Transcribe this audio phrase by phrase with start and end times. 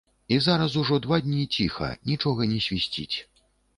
[0.35, 3.17] І зараз ужо два дні ціха, нічога не свісціць.